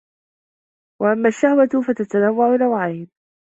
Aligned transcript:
وَأَمَّا 1.01 1.27
الشَّهْوَةُ 1.29 1.81
فَتَتَنَوَّعُ 1.87 2.55
نَوْعَيْنِ 2.55 3.07